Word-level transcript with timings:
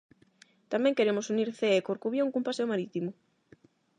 Tamén 0.71 0.97
queremos 0.97 1.29
unir 1.33 1.49
Cee 1.59 1.77
e 1.79 1.85
Corcubión 1.87 2.31
cun 2.31 2.45
paseo 2.47 2.71
marítimo. 2.71 3.11